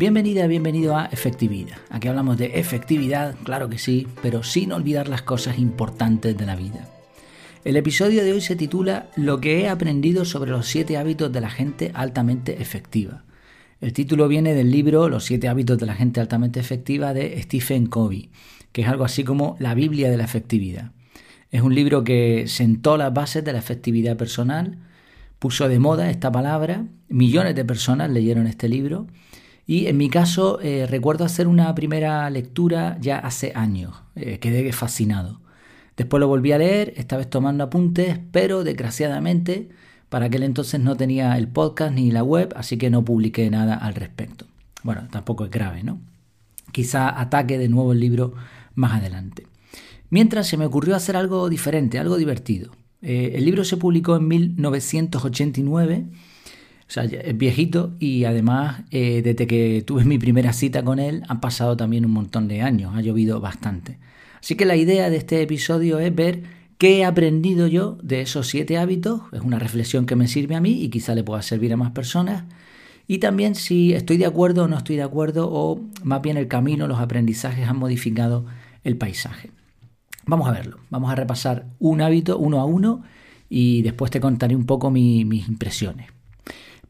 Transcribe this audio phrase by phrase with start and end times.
[0.00, 1.76] Bienvenida, bienvenido a Efectividad.
[1.90, 6.56] Aquí hablamos de efectividad, claro que sí, pero sin olvidar las cosas importantes de la
[6.56, 6.88] vida.
[7.66, 11.42] El episodio de hoy se titula Lo que he aprendido sobre los siete hábitos de
[11.42, 13.24] la gente altamente efectiva.
[13.82, 17.84] El título viene del libro Los siete hábitos de la gente altamente efectiva de Stephen
[17.84, 18.30] Covey,
[18.72, 20.92] que es algo así como la Biblia de la efectividad.
[21.50, 24.78] Es un libro que sentó las bases de la efectividad personal,
[25.38, 29.06] puso de moda esta palabra, millones de personas leyeron este libro
[29.70, 34.72] y en mi caso eh, recuerdo hacer una primera lectura ya hace años, eh, quedé
[34.72, 35.40] fascinado.
[35.96, 39.68] Después lo volví a leer, esta vez tomando apuntes, pero desgraciadamente
[40.08, 43.76] para aquel entonces no tenía el podcast ni la web, así que no publiqué nada
[43.76, 44.44] al respecto.
[44.82, 46.00] Bueno, tampoco es grave, ¿no?
[46.72, 48.34] Quizá ataque de nuevo el libro
[48.74, 49.46] más adelante.
[50.08, 52.72] Mientras se me ocurrió hacer algo diferente, algo divertido.
[53.02, 56.06] Eh, el libro se publicó en 1989
[56.90, 61.22] o sea, es viejito y además eh, desde que tuve mi primera cita con él
[61.28, 64.00] han pasado también un montón de años, ha llovido bastante.
[64.40, 66.42] Así que la idea de este episodio es ver
[66.78, 70.60] qué he aprendido yo de esos siete hábitos, es una reflexión que me sirve a
[70.60, 72.42] mí y quizá le pueda servir a más personas,
[73.06, 76.48] y también si estoy de acuerdo o no estoy de acuerdo o más bien el
[76.48, 78.46] camino, los aprendizajes han modificado
[78.82, 79.52] el paisaje.
[80.26, 83.04] Vamos a verlo, vamos a repasar un hábito uno a uno
[83.48, 86.08] y después te contaré un poco mis impresiones.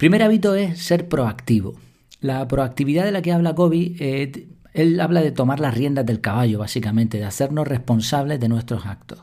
[0.00, 1.74] Primer hábito es ser proactivo.
[2.22, 6.22] La proactividad de la que habla Kobe, eh, él habla de tomar las riendas del
[6.22, 9.18] caballo, básicamente, de hacernos responsables de nuestros actos.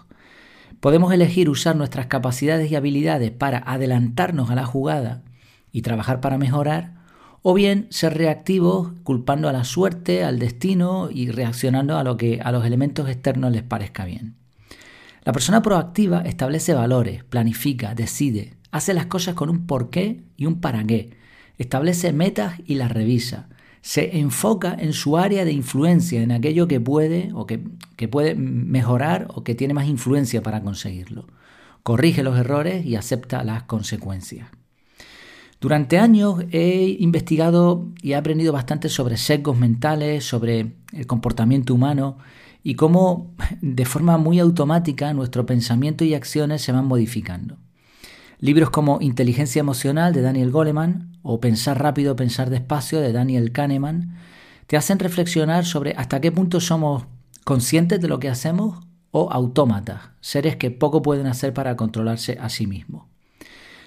[0.80, 5.24] Podemos elegir usar nuestras capacidades y habilidades para adelantarnos a la jugada
[5.72, 6.94] y trabajar para mejorar,
[7.42, 12.40] o bien ser reactivos culpando a la suerte, al destino y reaccionando a lo que
[12.40, 14.36] a los elementos externos les parezca bien.
[15.24, 20.60] La persona proactiva establece valores, planifica, decide, hace las cosas con un porqué y un
[20.62, 21.12] para qué,
[21.58, 23.50] establece metas y las revisa,
[23.82, 27.64] se enfoca en su área de influencia, en aquello que puede o que,
[27.96, 31.28] que puede mejorar o que tiene más influencia para conseguirlo,
[31.84, 34.50] corrige los errores y acepta las consecuencias.
[35.60, 42.18] Durante años he investigado y he aprendido bastante sobre sesgos mentales, sobre el comportamiento humano
[42.64, 47.58] y cómo de forma muy automática nuestro pensamiento y acciones se van modificando.
[48.40, 54.16] Libros como Inteligencia Emocional de Daniel Goleman o Pensar rápido, pensar despacio de Daniel Kahneman
[54.68, 57.08] te hacen reflexionar sobre hasta qué punto somos
[57.44, 62.50] conscientes de lo que hacemos o autómatas, seres que poco pueden hacer para controlarse a
[62.50, 63.06] sí mismos.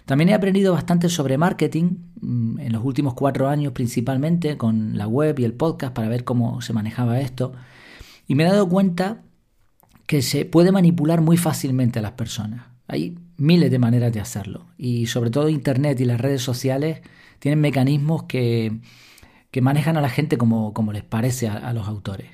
[0.05, 5.07] También he aprendido bastante sobre marketing mm, en los últimos cuatro años principalmente con la
[5.07, 7.53] web y el podcast para ver cómo se manejaba esto
[8.27, 9.23] y me he dado cuenta
[10.09, 12.67] que se puede manipular muy fácilmente a las personas.
[13.41, 14.67] Miles de maneras de hacerlo.
[14.79, 17.01] Y sobre todo Internet y las redes sociales
[17.39, 18.79] tienen mecanismos que,
[19.61, 22.29] manejan a la gente como, como les parece a, los autores.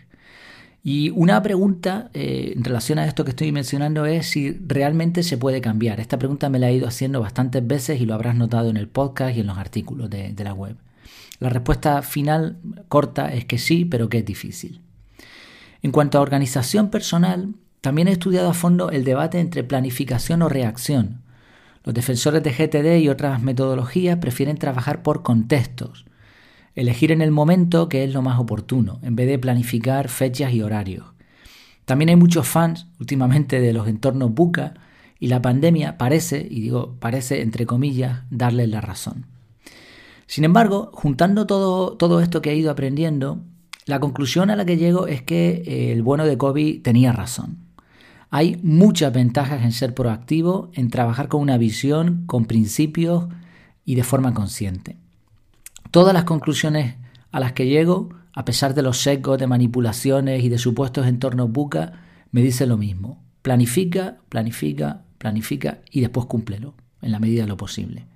[0.82, 5.36] Y una pregunta eh, en relación a esto que estoy mencionando es si realmente se
[5.36, 5.98] puede cambiar.
[5.98, 8.88] Esta pregunta me la he ido haciendo bastantes veces y lo habrás notado en el
[8.88, 10.76] podcast y en los artículos de, de la web.
[11.38, 12.58] La respuesta final
[12.88, 14.80] corta es que sí, pero que es difícil.
[15.82, 17.54] En cuanto a organización personal,
[17.86, 21.22] también he estudiado a fondo el debate entre planificación o reacción.
[21.84, 26.04] Los defensores de GTD y otras metodologías prefieren trabajar por contextos,
[26.74, 30.62] elegir en el momento que es lo más oportuno, en vez de planificar fechas y
[30.62, 31.06] horarios.
[31.84, 34.74] También hay muchos fans últimamente de los entornos buca
[35.20, 39.26] y la pandemia parece, y digo parece entre comillas, darles la razón.
[40.26, 43.44] Sin embargo, juntando todo, todo esto que he ido aprendiendo,
[43.84, 47.65] la conclusión a la que llego es que eh, el bueno de Kobe tenía razón.
[48.30, 53.26] Hay muchas ventajas en ser proactivo, en trabajar con una visión, con principios
[53.84, 54.96] y de forma consciente.
[55.90, 56.96] Todas las conclusiones
[57.30, 61.50] a las que llego, a pesar de los secos de manipulaciones y de supuestos entornos
[61.50, 61.92] buca,
[62.32, 63.22] me dicen lo mismo.
[63.42, 68.06] Planifica, planifica, planifica y después cúmplelo, en la medida de lo posible.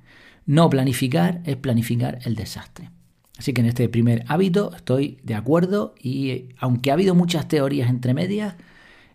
[0.44, 2.90] No planificar es planificar el desastre.
[3.38, 7.88] Así que en este primer hábito estoy de acuerdo y aunque ha habido muchas teorías
[7.88, 8.56] entre medias,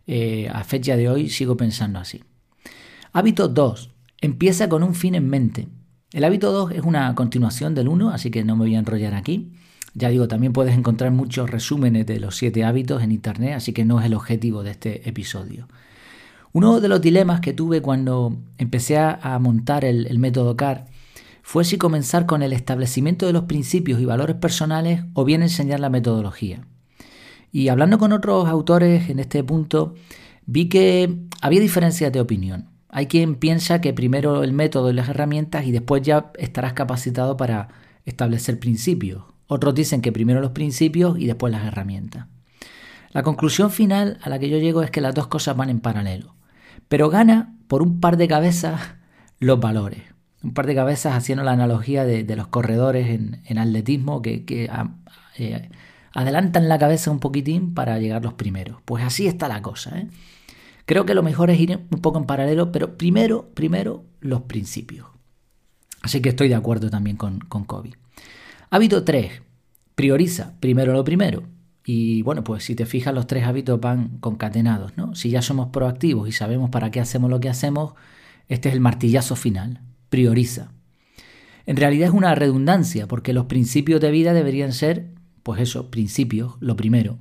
[0.08, 2.24] eh, a fecha de hoy sigo pensando así.
[3.12, 3.92] Hábito 2.
[4.22, 5.68] Empieza con un fin en mente.
[6.12, 9.14] El hábito 2 es una continuación del 1, así que no me voy a enrollar
[9.14, 9.54] aquí.
[9.94, 13.86] Ya digo, también puedes encontrar muchos resúmenes de los 7 hábitos en internet, así que
[13.86, 15.68] no es el objetivo de este episodio.
[16.52, 20.86] Uno de los dilemas que tuve cuando empecé a montar el, el método CAR
[21.42, 25.80] fue si comenzar con el establecimiento de los principios y valores personales o bien enseñar
[25.80, 26.66] la metodología.
[27.56, 29.94] Y hablando con otros autores en este punto,
[30.46, 32.68] vi que había diferencias de opinión.
[32.90, 37.38] Hay quien piensa que primero el método y las herramientas y después ya estarás capacitado
[37.38, 37.70] para
[38.04, 39.24] establecer principios.
[39.48, 42.26] Otros dicen que primero los principios y después las herramientas.
[43.12, 45.80] La conclusión final a la que yo llego es que las dos cosas van en
[45.80, 46.36] paralelo.
[46.90, 48.82] Pero gana por un par de cabezas
[49.40, 50.02] los valores.
[50.44, 54.90] Un par de cabezas haciendo la analogía de, los corredores en, atletismo que, ah,
[55.38, 55.70] eh,
[56.16, 58.78] adelantan la cabeza un poquitín para llegar los primeros.
[58.86, 60.00] Pues así está la cosa.
[60.00, 60.08] ¿eh?
[60.86, 65.08] Creo que lo mejor es ir un poco en paralelo, pero primero, primero los principios.
[66.02, 67.92] Así que estoy de acuerdo también con, con Kobe.
[68.70, 69.42] Hábito 3.
[69.94, 71.44] Prioriza primero lo primero.
[71.86, 75.16] Y bueno, pues si te fijas, los tres hábitos van concatenados, ¿no?
[75.16, 77.94] Si ya somos proactivos y sabemos para qué hacemos lo que hacemos,
[78.48, 79.82] este es el martillazo final.
[80.10, 80.72] Prioriza.
[81.66, 85.15] En realidad es una redundancia, porque los principios de vida deberían ser
[85.46, 87.20] pues eso, principios, lo primero.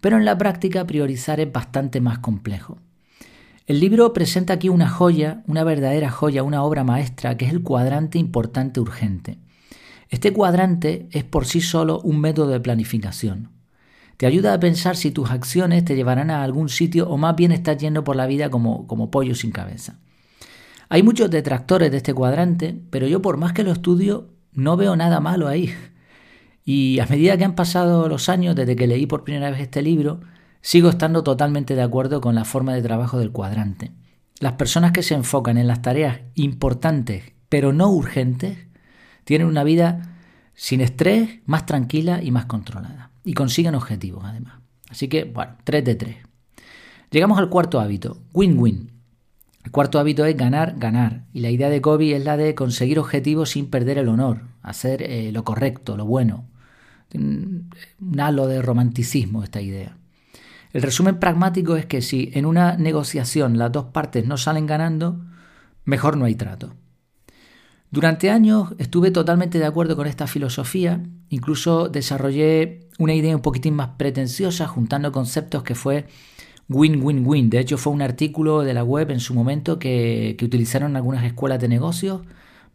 [0.00, 2.78] Pero en la práctica priorizar es bastante más complejo.
[3.66, 7.64] El libro presenta aquí una joya, una verdadera joya, una obra maestra, que es el
[7.64, 9.38] cuadrante importante urgente.
[10.08, 13.50] Este cuadrante es por sí solo un método de planificación.
[14.18, 17.50] Te ayuda a pensar si tus acciones te llevarán a algún sitio o más bien
[17.50, 19.98] estás yendo por la vida como, como pollo sin cabeza.
[20.90, 24.94] Hay muchos detractores de este cuadrante, pero yo por más que lo estudio, no veo
[24.94, 25.74] nada malo ahí.
[26.70, 29.80] Y a medida que han pasado los años desde que leí por primera vez este
[29.80, 30.20] libro,
[30.60, 33.92] sigo estando totalmente de acuerdo con la forma de trabajo del cuadrante.
[34.38, 38.58] Las personas que se enfocan en las tareas importantes pero no urgentes
[39.24, 40.18] tienen una vida
[40.52, 43.12] sin estrés, más tranquila y más controlada.
[43.24, 44.60] Y consiguen objetivos además.
[44.90, 46.16] Así que, bueno, 3 de 3.
[47.10, 48.92] Llegamos al cuarto hábito, win-win.
[49.64, 51.24] El cuarto hábito es ganar, ganar.
[51.32, 55.02] Y la idea de Kobe es la de conseguir objetivos sin perder el honor, hacer
[55.02, 56.44] eh, lo correcto, lo bueno
[57.14, 57.70] un
[58.18, 59.96] halo de romanticismo esta idea.
[60.72, 65.20] El resumen pragmático es que si en una negociación las dos partes no salen ganando,
[65.84, 66.74] mejor no hay trato.
[67.90, 73.74] Durante años estuve totalmente de acuerdo con esta filosofía, incluso desarrollé una idea un poquitín
[73.74, 76.06] más pretenciosa juntando conceptos que fue
[76.68, 77.48] win-win-win.
[77.48, 81.60] De hecho fue un artículo de la web en su momento que, utilizaron algunas escuelas
[81.60, 82.20] de negocios.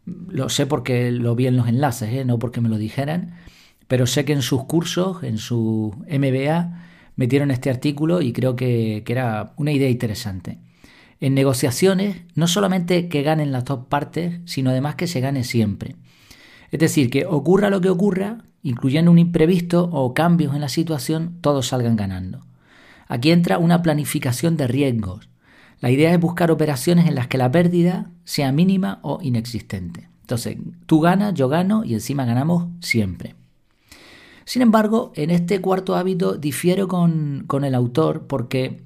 [0.04, 2.24] Lo sé porque lo vi en los enlaces, ¿eh?
[2.24, 3.34] no porque me lo dijeran
[3.88, 6.84] pero sé que en sus cursos, en su MBA,
[7.16, 10.58] metieron este artículo y creo que, era una idea interesante.
[11.20, 15.96] En negociaciones, no solamente que ganen las dos partes, sino además que se gane siempre.
[16.70, 21.38] Es decir, que ocurra lo que ocurra, incluyendo un imprevisto o cambios en la situación,
[21.40, 22.40] todos salgan ganando.
[23.06, 25.28] Aquí entra una planificación de riesgos.
[25.80, 30.08] La idea es buscar operaciones en las que la pérdida sea mínima o inexistente.
[30.22, 33.34] Entonces, tú ganas, yo gano y encima ganamos siempre.
[34.44, 38.82] Sin embargo, en este cuarto hábito difiero con, el autor porque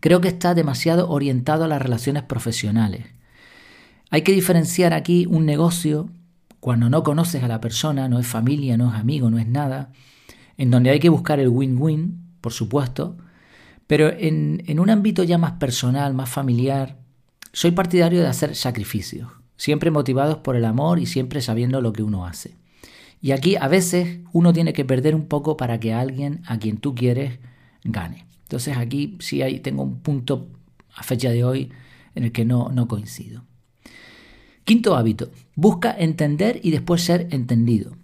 [0.00, 3.06] creo que está demasiado orientado a las relaciones profesionales.
[4.10, 6.08] Hay que diferenciar aquí un negocio
[6.60, 9.90] cuando no conoces a la persona, no es familia, no es amigo, no es nada,
[10.56, 13.16] en donde hay que buscar el win-win, por supuesto,
[13.86, 16.98] pero en, en, un ámbito ya más personal, más familiar,
[17.52, 22.02] soy partidario de hacer sacrificios, siempre motivados por el amor y siempre sabiendo lo que
[22.02, 22.54] uno hace.
[23.26, 26.76] Y aquí a veces uno tiene que perder un poco para que alguien a quien
[26.76, 27.40] tú quieres
[27.82, 28.24] gane.
[28.42, 30.46] Entonces aquí sí hay, tengo un punto
[30.94, 31.72] a fecha de hoy
[32.14, 33.42] en el que no, no coincido.
[34.62, 37.96] Quinto hábito, busca entender y después ser entendido.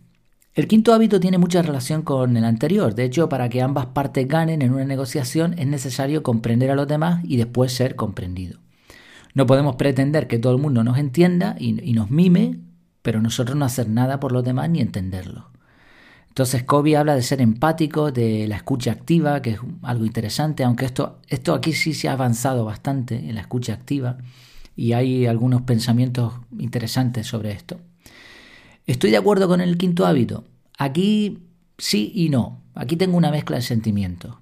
[0.54, 2.96] El quinto hábito tiene mucha relación con el anterior.
[2.96, 6.88] De hecho, para que ambas partes ganen en una negociación es necesario comprender a los
[6.88, 8.58] demás y después ser comprendido.
[9.34, 12.71] No podemos pretender que todo el mundo nos entienda y, y nos mime
[13.02, 15.50] pero nosotros no hacer nada por los demás ni entenderlo.
[16.28, 20.86] Entonces Kobe habla de ser empático, de la escucha activa, que es algo interesante, aunque
[20.86, 24.16] esto, esto aquí sí se ha avanzado bastante en la escucha activa
[24.74, 27.80] y hay algunos pensamientos interesantes sobre esto.
[28.86, 30.44] Estoy de acuerdo con el quinto hábito.
[30.78, 31.40] Aquí
[31.76, 32.62] sí y no.
[32.74, 34.36] Aquí tengo una mezcla de sentimientos.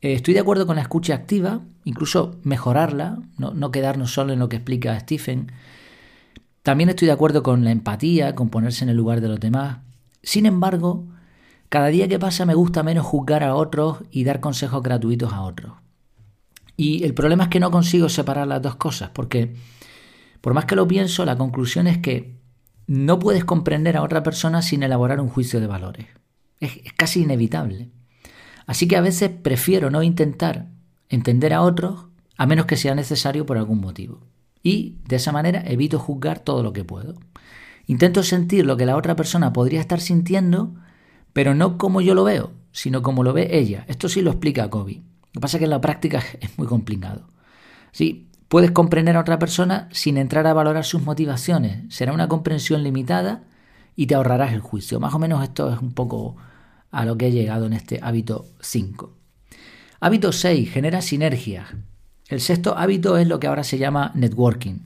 [0.00, 4.40] Eh, estoy de acuerdo con la escucha activa, incluso mejorarla, no, no quedarnos solo en
[4.40, 5.52] lo que explica Stephen,
[6.68, 9.78] también estoy de acuerdo con la empatía, con ponerse en el lugar de los demás.
[10.22, 11.06] Sin embargo,
[11.70, 15.40] cada día que pasa me gusta menos juzgar a otros y dar consejos gratuitos a
[15.40, 15.72] otros.
[16.76, 19.54] Y el problema es que no consigo separar las dos cosas, porque
[20.42, 22.36] por más que lo pienso, la conclusión es que
[22.86, 26.06] no puedes comprender a otra persona sin elaborar un juicio de valores.
[26.60, 27.88] Es, casi inevitable.
[28.66, 30.66] Así que a veces prefiero no intentar
[31.08, 34.20] entender a otros a menos que sea necesario por algún motivo
[34.62, 37.14] y de esa manera evito juzgar todo lo que puedo.
[37.86, 40.74] Intento sentir lo que la otra persona podría estar sintiendo,
[41.32, 43.84] pero no como yo lo veo, sino como lo ve ella.
[43.88, 45.02] Esto sí lo explica Kobe.
[45.32, 47.28] Lo que pasa es que en la práctica es muy complicado.
[47.92, 51.94] Sí, puedes comprender a otra persona sin entrar a valorar sus motivaciones.
[51.94, 53.44] Será una comprensión limitada
[53.96, 55.00] y te ahorrarás el juicio.
[55.00, 56.36] Más o menos esto es un poco
[56.90, 59.14] a lo que he llegado en este hábito 5.
[60.00, 60.70] Hábito 6.
[60.70, 61.68] Genera sinergias.
[62.28, 64.80] El sexto hábito es lo que ahora se llama networking.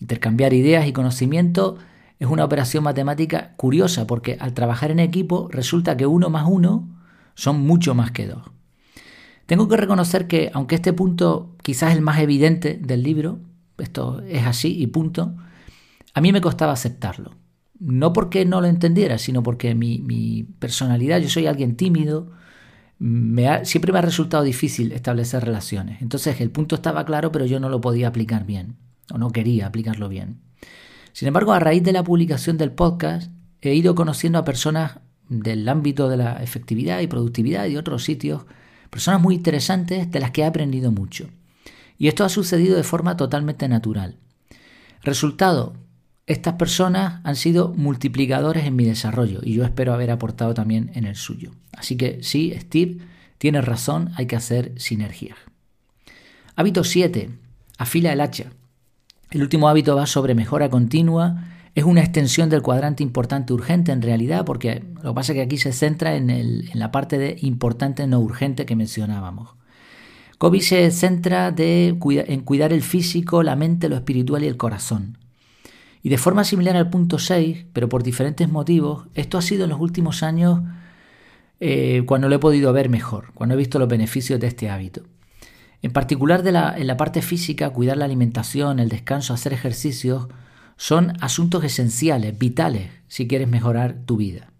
[0.00, 1.78] Intercambiar ideas y conocimiento
[2.18, 6.88] es una operación matemática curiosa porque al trabajar en equipo resulta que uno más uno
[7.34, 8.42] son mucho más que dos.
[9.46, 13.40] Tengo que reconocer que, aunque este punto quizás es el más evidente del libro,
[13.78, 15.34] esto es así y punto,
[16.14, 17.32] a mí me costaba aceptarlo.
[17.78, 22.30] No porque no lo entendiera, sino porque mi, personalidad, yo soy alguien tímido,
[23.00, 26.02] me siempre me ha resultado difícil establecer relaciones.
[26.02, 28.76] Entonces el punto estaba claro, pero yo no lo podía aplicar bien,
[29.10, 30.42] o no quería aplicarlo bien.
[31.12, 34.98] Sin embargo, a raíz de la publicación del podcast, he ido conociendo a personas
[35.30, 38.44] del ámbito de la efectividad y productividad y otros sitios,
[38.90, 41.28] personas muy interesantes de las que he aprendido mucho.
[41.96, 44.16] Y esto ha sucedido de forma totalmente natural.
[45.02, 45.74] Resultado,
[46.30, 51.04] estas personas han sido multiplicadores en mi desarrollo y yo espero haber aportado también en
[51.04, 51.50] el suyo.
[51.72, 52.98] Así que sí, Steve,
[53.38, 55.36] tienes razón, hay que hacer sinergias.
[56.54, 57.30] Hábito 7.
[57.78, 58.52] Afila el hacha.
[59.32, 61.46] El último hábito va sobre mejora continua.
[61.74, 65.42] Es una extensión del cuadrante importante urgente en realidad, porque lo que pasa es que
[65.42, 69.54] aquí se centra en, la parte de importante no urgente que mencionábamos.
[70.38, 71.98] Kobe se centra en
[72.42, 75.19] cuidar el físico, la mente, lo espiritual y el corazón.
[76.02, 79.70] Y de forma similar al punto 6, pero por diferentes motivos, esto ha sido en
[79.70, 80.60] los últimos años
[81.60, 85.02] eh, cuando lo he podido ver mejor, cuando he visto los beneficios de este hábito.
[85.82, 90.28] En particular en la parte física, cuidar la alimentación, el descanso, hacer ejercicios,
[90.76, 94.50] son asuntos esenciales, vitales, si quieres mejorar tu vida.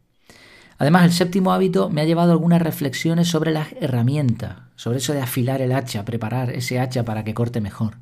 [0.76, 5.12] Además, el séptimo hábito me ha llevado a algunas reflexiones sobre las herramientas, sobre eso
[5.12, 7.98] de afilar el hacha, preparar ese hacha para que corte mejor.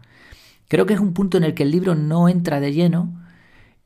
[0.68, 3.12] Creo que es un punto en el que el libro no entra de lleno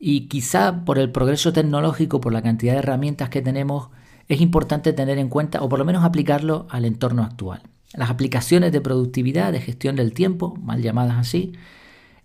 [0.04, 3.90] y quizá por el progreso tecnológico, por la cantidad de herramientas que tenemos,
[4.26, 7.62] es importante tener en cuenta o por lo menos aplicarlo al entorno actual.
[7.94, 11.52] Las aplicaciones de productividad, de gestión del tiempo, mal llamadas así,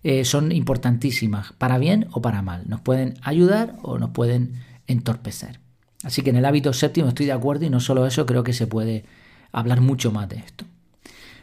[0.02, 2.64] eh, son importantísimas, para bien o para mal.
[2.66, 4.54] Nos pueden ayudar o nos pueden
[4.88, 5.60] entorpecer.
[6.02, 8.54] Así que en el hábito séptimo estoy de acuerdo y no solo eso, creo que
[8.54, 9.04] se puede
[9.52, 10.64] hablar mucho más de esto.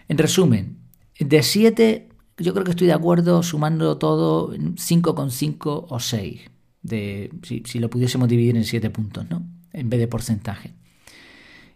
[0.09, 0.79] En resumen,
[1.17, 6.41] de 7 yo creo que estoy de acuerdo sumando todo 5,5 o 6,
[6.81, 9.45] de, si, si, lo pudiésemos dividir en 7 puntos, ¿no?
[9.73, 10.73] en vez de porcentaje.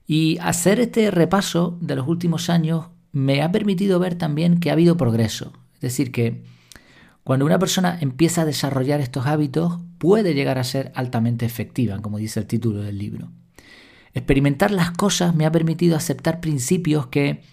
[0.07, 4.73] Y hacer este repaso de los últimos años me ha permitido ver también que ha
[4.73, 5.53] habido progreso.
[5.75, 6.43] Es decir, que
[7.23, 12.17] cuando una persona empieza a desarrollar estos hábitos, puede llegar a ser altamente efectiva, como
[12.17, 13.31] dice el título del libro.
[14.13, 17.43] Experimentar las cosas me ha permitido aceptar principios que,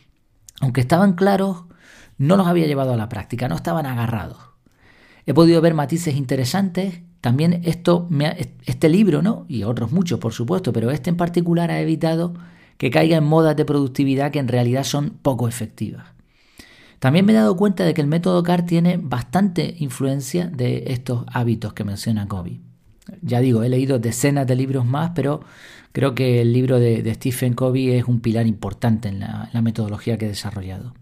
[0.61, 1.65] aunque estaban claros,
[2.19, 4.39] no los había llevado a la práctica, no estaban agarrados.
[5.27, 7.01] He podido ver matices interesantes.
[7.21, 8.09] También esto
[8.65, 9.45] este libro, ¿no?
[9.49, 12.35] Y otros muchos, por supuesto, pero este en particular ha evitado
[12.79, 16.07] que caiga en modas de productividad que en realidad son poco efectivas.
[16.99, 21.25] También me he dado cuenta de que el método CAR tiene bastante influencia de estos
[21.33, 22.61] hábitos que menciona Covey.
[23.23, 25.41] Ya digo, he leído decenas de libros más, pero
[25.93, 30.25] creo que el libro de, Stephen Covey es un pilar importante en la, metodología que
[30.27, 30.95] he desarrollado.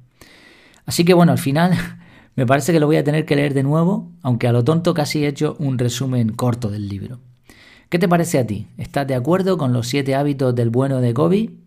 [0.87, 1.73] Así que bueno, al final
[2.37, 4.95] me parece que lo voy a tener que leer de nuevo, aunque a lo tonto
[4.95, 7.21] casi he hecho un resumen corto del libro.
[7.88, 8.69] ¿Qué te parece a ti?
[8.76, 11.59] ¿Estás de acuerdo con los siete hábitos del bueno de Covey?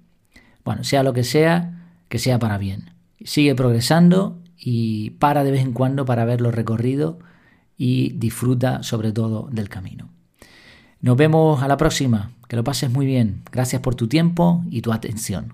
[0.66, 5.62] Bueno, sea lo que sea, que sea para bien sigue progresando y para de vez
[5.62, 7.18] en cuando para ver los recorridos
[7.78, 10.10] y disfruta sobre todo del camino.
[11.00, 12.32] Nos vemos a la próxima.
[12.48, 13.44] Que lo pases muy bien.
[13.52, 15.54] Gracias por tu tiempo y tu atención.